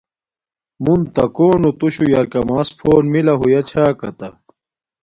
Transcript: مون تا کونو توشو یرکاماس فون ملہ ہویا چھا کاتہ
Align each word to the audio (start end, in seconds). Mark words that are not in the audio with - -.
مون 0.83 1.01
تا 1.15 1.23
کونو 1.35 1.69
توشو 1.79 2.03
یرکاماس 2.15 2.67
فون 2.79 3.03
ملہ 3.13 3.33
ہویا 3.39 3.61
چھا 3.69 3.85
کاتہ 3.99 4.27